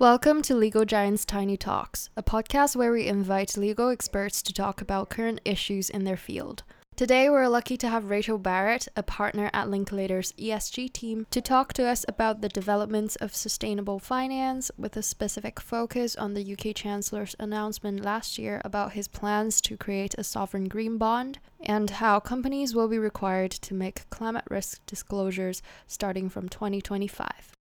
[0.00, 4.80] Welcome to Legal Giants Tiny Talks, a podcast where we invite legal experts to talk
[4.80, 6.62] about current issues in their field.
[6.94, 11.72] Today, we're lucky to have Rachel Barrett, a partner at Linklater's ESG team, to talk
[11.72, 16.76] to us about the developments of sustainable finance with a specific focus on the UK
[16.76, 22.20] Chancellor's announcement last year about his plans to create a sovereign green bond and how
[22.20, 27.57] companies will be required to make climate risk disclosures starting from 2025.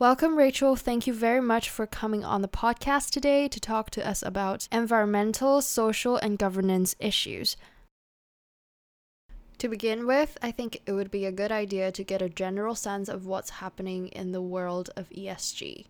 [0.00, 0.76] Welcome, Rachel.
[0.76, 4.68] Thank you very much for coming on the podcast today to talk to us about
[4.70, 7.56] environmental, social, and governance issues.
[9.58, 12.76] To begin with, I think it would be a good idea to get a general
[12.76, 15.86] sense of what's happening in the world of ESG.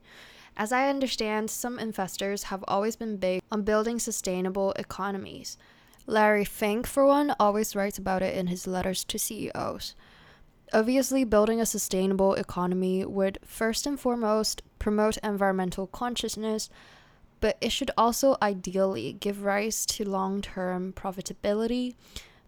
[0.57, 5.59] As I understand, some investors have always been big on building sustainable economies.
[6.07, 9.95] Larry Fink, for one, always writes about it in his letters to CEOs.
[10.73, 16.69] Obviously, building a sustainable economy would first and foremost promote environmental consciousness,
[17.41, 21.95] but it should also ideally give rise to long term profitability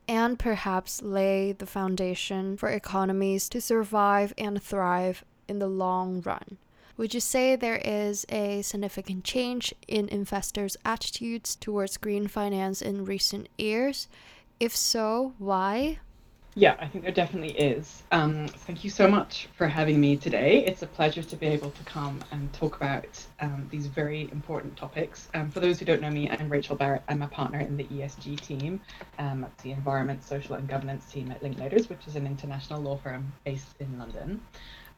[0.06, 6.58] and perhaps lay the foundation for economies to survive and thrive in the long run.
[6.96, 13.06] Would you say there is a significant change in investors' attitudes towards green finance in
[13.06, 14.08] recent years?
[14.58, 16.00] If so, why?
[16.61, 18.03] Yeah, I think there definitely is.
[18.12, 20.62] Um, thank you so much for having me today.
[20.67, 24.77] It's a pleasure to be able to come and talk about um, these very important
[24.77, 25.30] topics.
[25.33, 27.02] Um, for those who don't know me, I'm Rachel Barrett.
[27.08, 28.78] I'm a partner in the ESG team
[29.19, 32.98] um, at the Environment, Social and Governance team at Linklaters, which is an international law
[32.98, 34.42] firm based in London.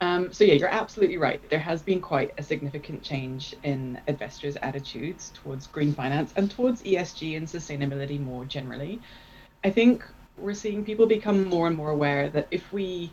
[0.01, 1.49] Um, so yeah, you're absolutely right.
[1.49, 6.83] There has been quite a significant change in investors' attitudes towards green finance and towards
[6.83, 9.01] ESG and sustainability more generally.
[9.63, 10.05] I think
[10.43, 13.12] we're seeing people become more and more aware that if we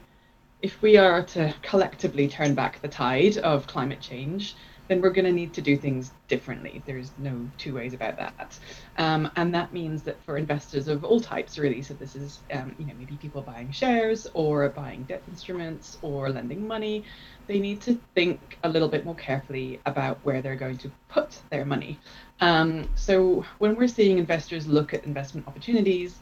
[0.61, 4.55] if we are to collectively turn back the tide of climate change,
[4.89, 6.81] then we're going to need to do things differently.
[6.85, 8.57] There's no two ways about that.
[8.97, 12.75] Um, and that means that for investors of all types, really, so this is, um,
[12.79, 17.05] you know, maybe people buying shares or buying debt instruments or lending money,
[17.47, 21.39] they need to think a little bit more carefully about where they're going to put
[21.51, 21.99] their money.
[22.41, 26.19] Um, so when we're seeing investors look at investment opportunities,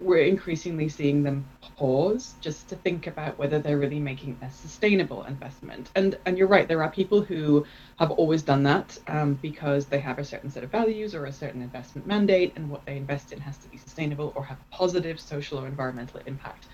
[0.00, 5.24] we're increasingly seeing them pause just to think about whether they're really making a sustainable
[5.24, 5.90] investment.
[5.96, 7.66] And and you're right, there are people who
[7.98, 11.32] have always done that um, because they have a certain set of values or a
[11.32, 15.20] certain investment mandate, and what they invest in has to be sustainable or have positive
[15.20, 16.68] social or environmental impact.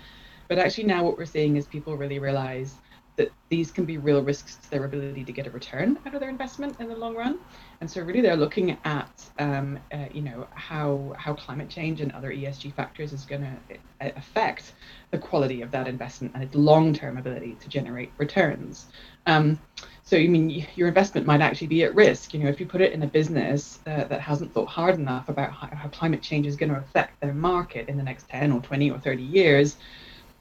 [0.47, 2.79] But actually, now what we're seeing is people really realize
[3.17, 6.19] that these can be real risks to their ability to get a return out of
[6.19, 7.39] their investment in the long run.
[7.79, 12.11] And so really they're looking at, um, uh, you know, how, how climate change and
[12.11, 14.73] other ESG factors is going to uh, affect
[15.11, 18.87] the quality of that investment and its long-term ability to generate returns.
[19.27, 19.59] Um,
[20.03, 22.33] so, I mean, your investment might actually be at risk.
[22.33, 25.29] You know, if you put it in a business uh, that hasn't thought hard enough
[25.29, 28.51] about how, how climate change is going to affect their market in the next 10
[28.51, 29.77] or 20 or 30 years,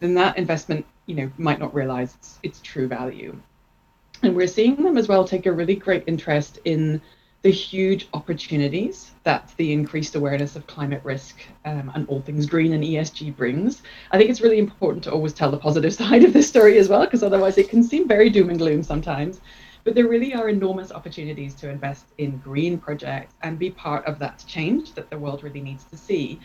[0.04, 3.34] then that investment, you know, might not realize its, its true value.
[4.22, 7.00] And we're seeing them as well take a really great interest in
[7.42, 12.72] the huge opportunities that the increased awareness of climate risk um, and all things green
[12.72, 13.82] and ESG brings.
[14.12, 16.88] I think it's really important to always tell the positive side of this story as
[16.88, 19.40] well, because otherwise it can seem very doom and gloom sometimes.
[19.84, 24.18] But there really are enormous opportunities to invest in green projects and be part of
[24.20, 26.40] that change that the world really needs to see.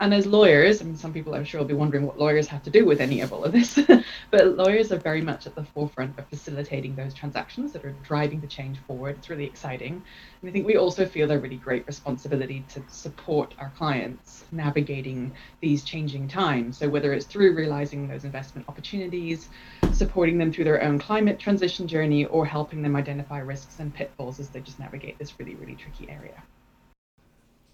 [0.00, 2.62] And as lawyers, I mean, some people I'm sure will be wondering what lawyers have
[2.64, 3.78] to do with any of all of this,
[4.30, 8.40] but lawyers are very much at the forefront of facilitating those transactions that are driving
[8.40, 9.16] the change forward.
[9.18, 10.02] It's really exciting.
[10.40, 15.32] And I think we also feel a really great responsibility to support our clients navigating
[15.60, 16.78] these changing times.
[16.78, 19.48] So whether it's through realizing those investment opportunities,
[19.92, 24.40] supporting them through their own climate transition journey, or helping them identify risks and pitfalls
[24.40, 26.42] as they just navigate this really, really tricky area.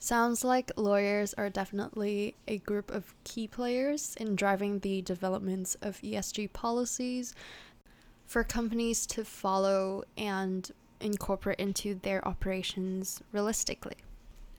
[0.03, 6.01] Sounds like lawyers are definitely a group of key players in driving the developments of
[6.01, 7.35] ESG policies
[8.27, 10.71] for companies to follow and
[11.03, 13.97] incorporate into their operations realistically.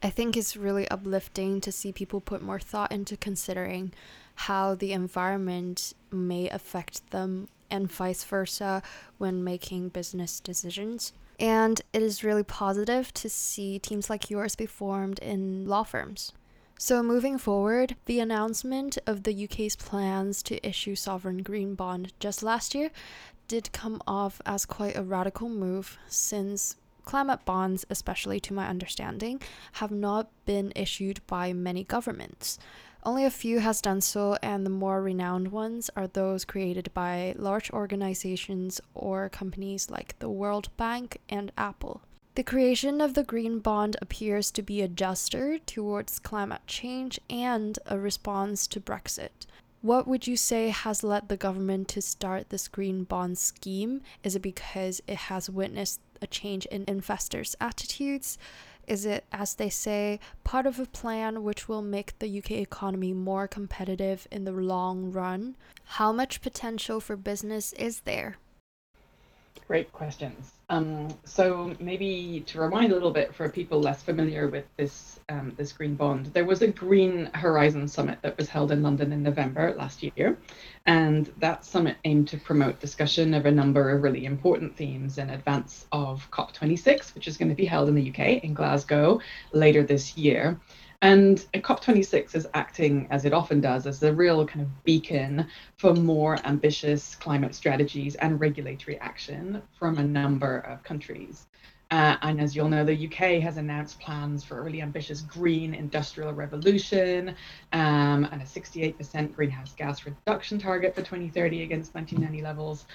[0.04, 3.94] I think it's really uplifting to see people put more thought into considering
[4.36, 8.84] how the environment may affect them and vice versa
[9.18, 11.14] when making business decisions.
[11.42, 16.34] And it is really positive to see teams like yours be formed in law firms.
[16.78, 22.44] So, moving forward, the announcement of the UK's plans to issue sovereign green bond just
[22.44, 22.92] last year
[23.48, 29.42] did come off as quite a radical move since climate bonds, especially to my understanding,
[29.74, 32.60] have not been issued by many governments.
[33.04, 37.34] Only a few has done so, and the more renowned ones are those created by
[37.36, 42.02] large organizations or companies like the World Bank and Apple.
[42.36, 47.78] The creation of the green bond appears to be a gesture towards climate change and
[47.88, 49.48] a response to Brexit.
[49.82, 54.02] What would you say has led the government to start this green bond scheme?
[54.24, 58.38] Is it because it has witnessed a change in investors' attitudes?
[58.92, 63.14] Is it, as they say, part of a plan which will make the UK economy
[63.14, 65.56] more competitive in the long run?
[65.96, 68.36] How much potential for business is there?
[69.66, 70.52] Great questions.
[70.68, 75.54] Um, so maybe to remind a little bit for people less familiar with this um,
[75.56, 79.24] this green bond, there was a Green Horizon summit that was held in London in
[79.24, 80.38] November last year,
[80.86, 85.30] and that summit aimed to promote discussion of a number of really important themes in
[85.30, 89.20] advance of COP26, which is going to be held in the UK in Glasgow
[89.52, 90.60] later this year.
[91.04, 95.48] And COP26 is acting, as it often does, as a real kind of beacon
[95.78, 101.48] for more ambitious climate strategies and regulatory action from a number of countries.
[101.92, 105.74] Uh, and as you'll know, the UK has announced plans for a really ambitious green
[105.74, 107.36] industrial revolution
[107.74, 112.86] um, and a 68% greenhouse gas reduction target for 2030 against 1990 levels.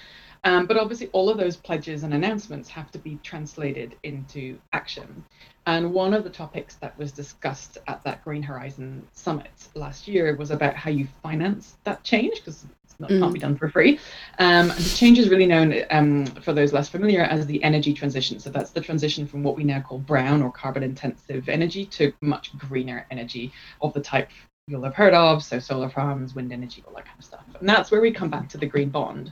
[0.43, 5.23] Um, but obviously, all of those pledges and announcements have to be translated into action.
[5.65, 10.35] And one of the topics that was discussed at that Green Horizon Summit last year
[10.35, 12.65] was about how you finance that change, because
[12.99, 13.19] it mm.
[13.19, 13.99] can't be done for free.
[14.39, 18.39] Um, the change is really known, um, for those less familiar, as the energy transition.
[18.39, 22.13] So that's the transition from what we now call brown or carbon intensive energy to
[22.21, 23.51] much greener energy
[23.81, 24.29] of the type
[24.67, 25.43] you'll have heard of.
[25.43, 27.43] So solar farms, wind energy, all that kind of stuff.
[27.59, 29.31] And that's where we come back to the green bond.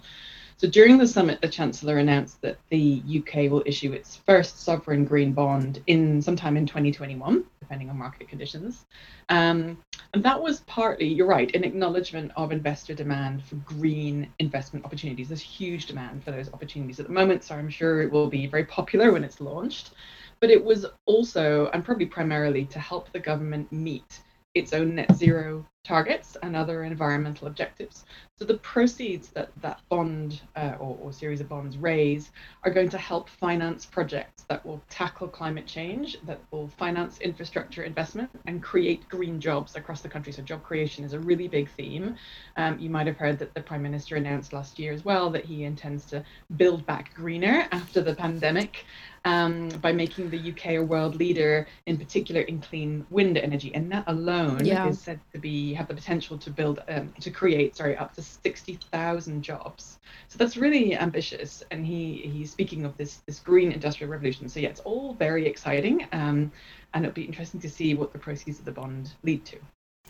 [0.66, 5.06] So during the summit, the Chancellor announced that the UK will issue its first sovereign
[5.06, 8.88] green bond in sometime in 2021, depending on market conditions.
[9.30, 9.78] Um,
[10.16, 15.28] and that was partly, you're right, an acknowledgement of investor demand for green investment opportunities.
[15.28, 18.48] There's huge demand for those opportunities at the moment, so I'm sure it will be
[18.48, 19.92] very popular when it's launched.
[20.40, 24.22] But it was also, and probably primarily, to help the government meet
[24.56, 28.06] its own net zero targets and other environmental objectives.
[28.38, 32.32] So the proceeds that that bond uh, or, or, series of bonds raise
[32.64, 37.84] are going to help finance projects that will tackle climate change, that will finance infrastructure
[37.84, 40.34] investment and create green jobs across the country.
[40.34, 42.16] So job creation is a really big theme.
[42.58, 45.46] Um, you might have heard that the Prime Minister announced last year as well that
[45.46, 46.22] he intends to
[46.58, 48.86] build back greener after the pandemic
[49.26, 53.92] um, by making the UK a world leader, in particular in clean wind energy, and
[53.92, 54.88] that alone yeah.
[54.88, 58.22] is said to be have the potential to build um, to create sorry up to
[58.22, 60.00] sixty thousand jobs.
[60.28, 64.50] So that's really ambitious, and he he's speaking of this this green industrial revolution.
[64.50, 66.52] So yeah, it's all very exciting, um,
[66.94, 69.58] and it'll be interesting to see what the proceeds of the bond lead to.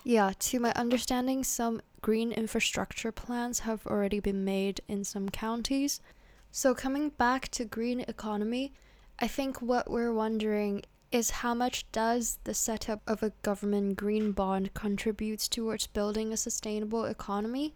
[0.04, 6.00] Yeah, to my understanding, some green infrastructure plans have already been made in some counties.
[6.52, 8.72] So, coming back to green economy,
[9.18, 10.84] I think what we're wondering
[11.16, 16.38] is how much does the setup of a government green bond contributes towards building a
[16.38, 17.74] sustainable economy?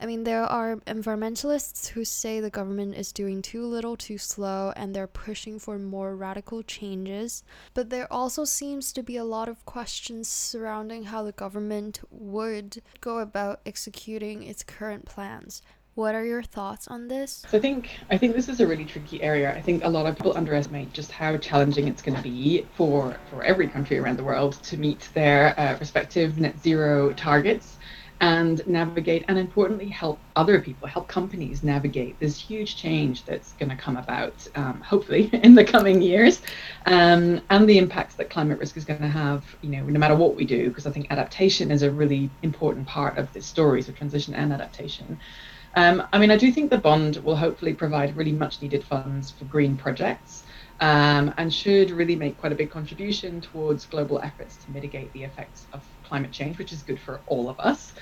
[0.00, 4.72] I mean, there are environmentalists who say the government is doing too little too slow
[4.74, 7.44] and they're pushing for more radical changes.
[7.74, 12.80] But there also seems to be a lot of questions surrounding how the government would
[13.02, 15.60] go about executing its current plans.
[15.94, 17.44] What are your thoughts on this?
[17.50, 19.54] So I think I think this is a really tricky area.
[19.54, 23.16] I think a lot of people underestimate just how challenging it's going to be for
[23.28, 27.76] for every country around the world to meet their uh, respective net zero targets
[28.22, 33.68] and navigate and importantly help other people help companies navigate this huge change that's going
[33.68, 36.40] to come about um, hopefully in the coming years
[36.86, 40.14] um, and the impacts that climate risk is going to have you know no matter
[40.14, 43.82] what we do because i think adaptation is a really important part of this story
[43.82, 45.18] so transition and adaptation
[45.74, 49.30] um, I mean, I do think the bond will hopefully provide really much needed funds
[49.30, 50.44] for green projects
[50.80, 55.22] um, and should really make quite a big contribution towards global efforts to mitigate the
[55.22, 57.92] effects of climate change, which is good for all of us.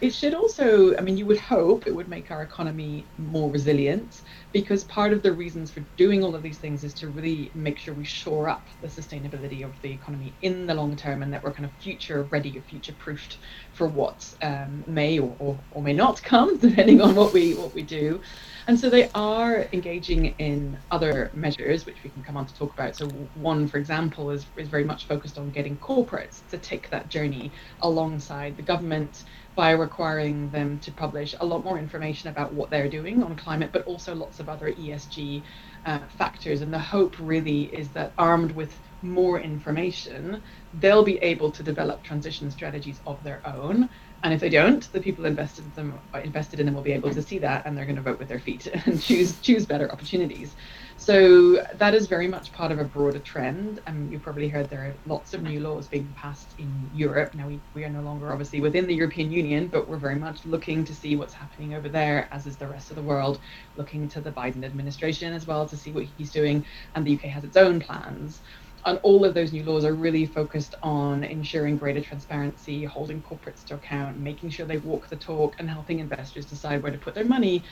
[0.00, 4.22] It should also, I mean, you would hope it would make our economy more resilient
[4.52, 7.78] because part of the reasons for doing all of these things is to really make
[7.78, 11.42] sure we shore up the sustainability of the economy in the long term and that
[11.42, 13.38] we're kind of future ready or future proofed
[13.72, 17.74] for what um, may or, or, or may not come, depending on what we what
[17.74, 18.20] we do.
[18.66, 22.72] And so they are engaging in other measures, which we can come on to talk
[22.74, 22.94] about.
[22.94, 27.08] So one, for example, is, is very much focused on getting corporates to take that
[27.08, 32.70] journey alongside the government by requiring them to publish a lot more information about what
[32.70, 35.44] they're doing on climate, but also lots of other ESG
[35.84, 36.62] uh, factors.
[36.62, 40.42] And the hope really is that armed with more information,
[40.72, 43.90] they'll be able to develop transition strategies of their own
[44.22, 46.92] and if they don't, the people invested in them uh, invested in them will be
[46.92, 49.66] able to see that, and they're going to vote with their feet and choose choose
[49.66, 50.54] better opportunities.
[51.02, 53.80] So that is very much part of a broader trend.
[53.86, 57.34] And you've probably heard there are lots of new laws being passed in Europe.
[57.34, 60.46] Now, we, we are no longer obviously within the European Union, but we're very much
[60.46, 63.40] looking to see what's happening over there, as is the rest of the world,
[63.76, 66.64] looking to the Biden administration as well to see what he's doing.
[66.94, 68.40] And the UK has its own plans
[68.84, 73.64] and all of those new laws are really focused on ensuring greater transparency, holding corporates
[73.64, 77.14] to account, making sure they walk the talk, and helping investors decide where to put
[77.14, 77.64] their money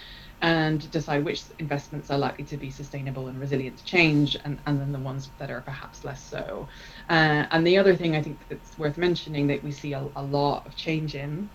[0.42, 4.80] and decide which investments are likely to be sustainable and resilient to change, and, and
[4.80, 6.68] then the ones that are perhaps less so.
[7.08, 10.22] Uh, and the other thing I think that's worth mentioning that we see a, a
[10.22, 11.50] lot of change in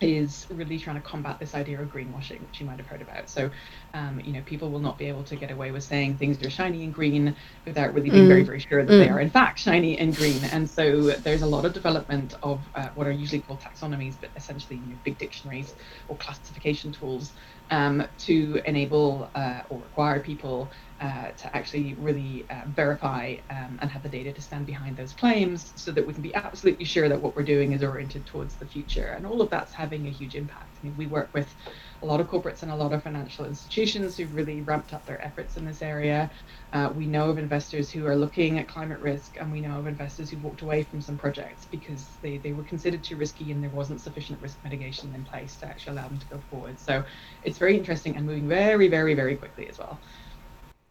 [0.00, 3.30] is really trying to combat this idea of greenwashing, which you might have heard about.
[3.30, 3.50] So,
[3.94, 6.50] um, you know, people will not be able to get away with saying things are
[6.50, 7.34] shiny and green
[7.64, 8.28] without really being mm.
[8.28, 8.98] very, very sure that mm.
[8.98, 10.44] they are in fact shiny and green.
[10.52, 14.30] And so, there's a lot of development of uh, what are usually called taxonomies, but
[14.36, 15.74] essentially, you know, big dictionaries
[16.08, 17.32] or classification tools
[17.70, 23.90] um, to enable uh, or require people uh, to actually really uh, verify um, and
[23.90, 27.08] have the data to stand behind those claims so that we can be absolutely sure
[27.08, 29.08] that what we're doing is oriented towards the future.
[29.08, 30.78] And all of that's having a huge impact.
[30.82, 31.54] I mean, we work with
[32.02, 35.22] a lot of corporates and a lot of financial institutions who've really ramped up their
[35.22, 36.30] efforts in this area.
[36.72, 39.86] Uh, we know of investors who are looking at climate risk, and we know of
[39.86, 43.62] investors who've walked away from some projects because they, they were considered too risky and
[43.62, 46.80] there wasn't sufficient risk mitigation in place to actually allow them to go forward.
[46.80, 47.04] So
[47.42, 50.00] it's very interesting and moving very, very, very quickly as well.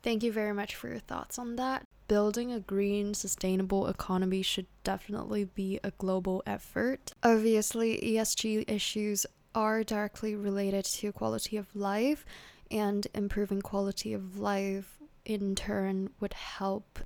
[0.05, 1.87] Thank you very much for your thoughts on that.
[2.07, 7.11] Building a green, sustainable economy should definitely be a global effort.
[7.23, 12.23] Obviously, ESG issues are directly related to quality of life,
[12.69, 16.99] and improving quality of life in turn would help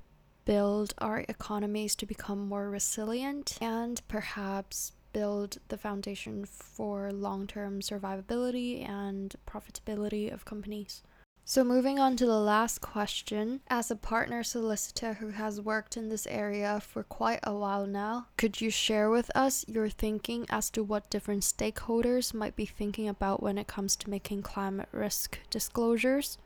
[0.44, 7.80] build our economies to become more resilient and perhaps build the foundation for long term
[7.80, 11.02] survivability and profitability of companies.
[11.50, 13.62] So, moving on to the last question.
[13.66, 18.28] As a partner solicitor who has worked in this area for quite a while now,
[18.36, 23.08] could you share with us your thinking as to what different stakeholders might be thinking
[23.08, 26.38] about when it comes to making climate risk disclosures?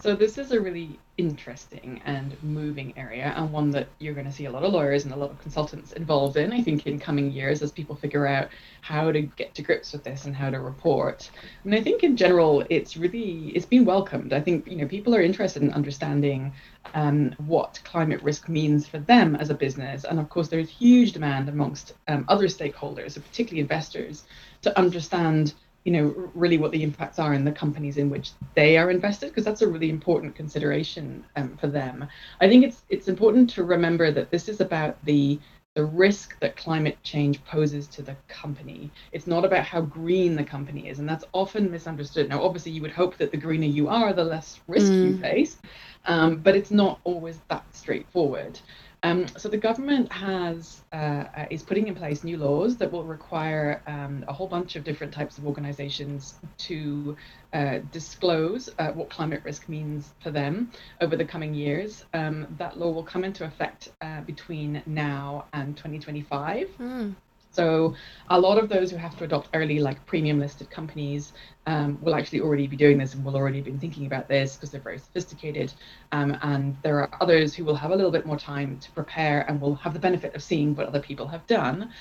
[0.00, 4.32] So this is a really interesting and moving area and one that you're going to
[4.32, 6.98] see a lot of lawyers and a lot of consultants involved in, I think, in
[6.98, 8.48] coming years as people figure out
[8.82, 11.30] how to get to grips with this and how to report.
[11.62, 14.32] And I think in general, it's really, it's been welcomed.
[14.32, 16.52] I think, you know, people are interested in understanding
[16.94, 20.04] um, what climate risk means for them as a business.
[20.04, 24.24] And of course, there's huge demand amongst um, other stakeholders, particularly investors,
[24.62, 28.76] to understand you know really what the impacts are in the companies in which they
[28.76, 32.06] are invested because that's a really important consideration um, for them.
[32.40, 35.38] I think it's it's important to remember that this is about the
[35.74, 38.92] the risk that climate change poses to the company.
[39.10, 42.28] It's not about how green the company is and that's often misunderstood.
[42.28, 45.08] Now obviously you would hope that the greener you are the less risk mm.
[45.08, 45.58] you face
[46.06, 48.58] um, but it's not always that straightforward
[49.04, 53.04] um, so the government has uh, uh, is putting in place new laws that will
[53.04, 57.14] require um, a whole bunch of different types of organisations to
[57.52, 60.70] uh, disclose uh, what climate risk means for them
[61.02, 62.06] over the coming years.
[62.14, 66.68] Um, that law will come into effect uh, between now and 2025.
[66.80, 67.14] Mm.
[67.54, 67.94] So
[68.30, 71.32] a lot of those who have to adopt early, like premium listed companies,
[71.66, 74.70] um, will actually already be doing this and will already been thinking about this because
[74.70, 75.72] they're very sophisticated.
[76.12, 79.48] Um, and there are others who will have a little bit more time to prepare
[79.48, 81.92] and will have the benefit of seeing what other people have done.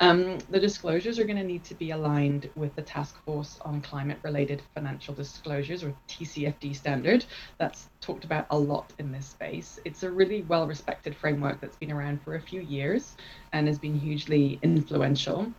[0.00, 3.82] Um, the disclosures are going to need to be aligned with the Task Force on
[3.82, 7.26] Climate Related Financial Disclosures, or TCFD standard.
[7.58, 9.78] That's talked about a lot in this space.
[9.84, 13.14] It's a really well respected framework that's been around for a few years
[13.52, 15.52] and has been hugely influential.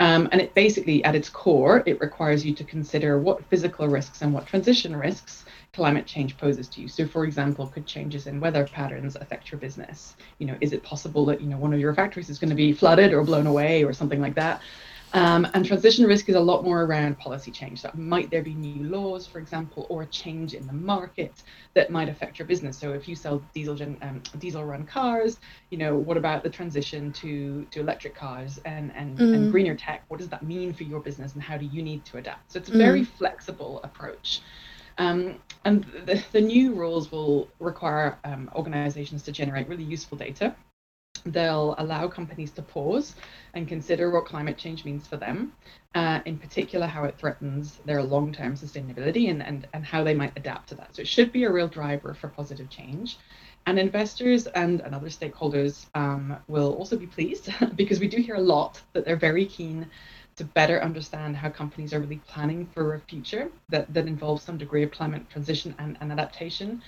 [0.00, 4.22] Um, and it basically, at its core, it requires you to consider what physical risks
[4.22, 6.88] and what transition risks climate change poses to you.
[6.88, 10.16] So, for example, could changes in weather patterns affect your business?
[10.36, 12.54] You know, is it possible that you know one of your factories is going to
[12.54, 14.60] be flooded or blown away or something like that?
[15.14, 17.80] Um, and transition risk is a lot more around policy change.
[17.80, 21.88] So might there be new laws, for example, or a change in the market that
[21.88, 22.76] might affect your business?
[22.76, 25.38] So if you sell diesel gen, um, diesel run cars,
[25.70, 29.34] you know, what about the transition to to electric cars and and, mm.
[29.34, 30.04] and greener tech?
[30.08, 32.52] What does that mean for your business, and how do you need to adapt?
[32.52, 33.06] So it's a very mm.
[33.06, 34.42] flexible approach.
[34.98, 40.54] Um, and the, the, new rules will require um, organizations to generate really useful data.
[41.24, 43.14] They'll allow companies to pause
[43.54, 45.52] and consider what climate change means for them,
[45.94, 50.14] uh, in particular, how it threatens their long term sustainability and, and, and how they
[50.14, 50.96] might adapt to that.
[50.96, 53.18] So it should be a real driver for positive change.
[53.66, 58.34] And investors and, and other stakeholders um, will also be pleased because we do hear
[58.34, 59.88] a lot that they're very keen
[60.42, 64.58] to better understand how companies are really planning for a future that, that involves some
[64.58, 66.82] degree of climate transition and, and adaptation.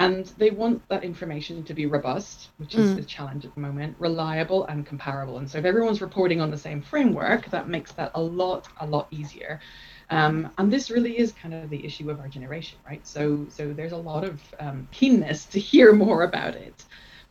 [0.00, 2.96] And they want that information to be robust, which is mm.
[2.96, 5.38] the challenge at the moment, reliable and comparable.
[5.38, 8.86] And so if everyone's reporting on the same framework, that makes that a lot, a
[8.86, 9.60] lot easier.
[10.10, 13.06] Um, and this really is kind of the issue of our generation, right?
[13.06, 16.84] So, so there's a lot of um, keenness to hear more about it.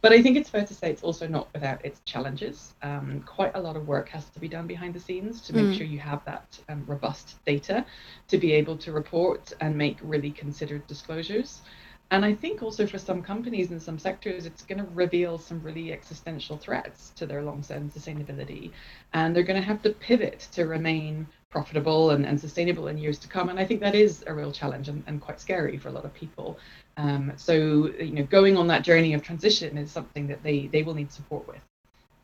[0.05, 2.75] But I think it's fair to say it's also not without its challenges.
[2.83, 5.65] Um, quite a lot of work has to be done behind the scenes to make
[5.65, 5.75] mm.
[5.75, 7.83] sure you have that um, robust data
[8.27, 11.63] to be able to report and make really considered disclosures.
[12.12, 15.59] And I think also for some companies in some sectors, it's going to reveal some
[15.63, 18.74] really existential threats to their long term sustainability.
[19.13, 23.17] And they're going to have to pivot to remain profitable and, and sustainable in years
[23.17, 23.47] to come.
[23.47, 26.03] And I think that is a real challenge and, and quite scary for a lot
[26.03, 26.59] of people.
[26.97, 27.53] Um, so,
[27.97, 31.13] you know, going on that journey of transition is something that they, they will need
[31.13, 31.62] support with.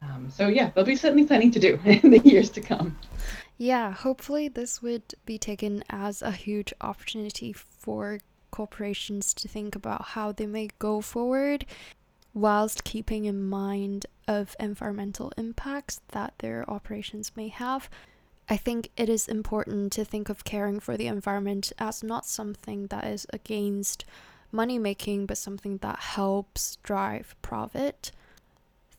[0.02, 2.98] Um, so, yeah, there'll be certainly plenty to do in the years to come.
[3.58, 8.20] Yeah, hopefully, this would be taken as a huge opportunity for
[8.52, 11.66] corporations to think about how they may go forward
[12.34, 17.90] whilst keeping in mind of environmental impacts that their operations may have.
[18.52, 22.88] I think it is important to think of caring for the environment as not something
[22.88, 24.04] that is against
[24.52, 28.12] money making, but something that helps drive profit.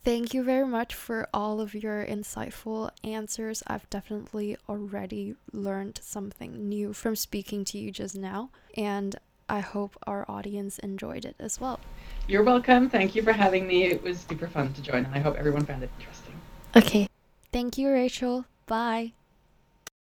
[0.03, 3.61] Thank you very much for all of your insightful answers.
[3.67, 9.15] I've definitely already learned something new from speaking to you just now, and
[9.47, 11.79] I hope our audience enjoyed it as well.
[12.27, 12.89] You're welcome.
[12.89, 13.83] Thank you for having me.
[13.83, 16.33] It was super fun to join, and I hope everyone found it interesting.
[16.75, 17.07] Okay.
[17.51, 18.45] Thank you, Rachel.
[18.65, 19.13] Bye.